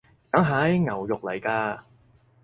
[0.31, 0.79] 梗係！
[0.79, 1.83] 牛肉來㗎！